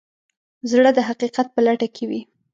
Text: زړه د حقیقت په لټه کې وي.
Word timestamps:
زړه 0.71 0.89
د 0.93 0.99
حقیقت 1.07 1.47
په 1.51 1.59
لټه 1.65 1.87
کې 1.95 2.03
وي. 2.09 2.21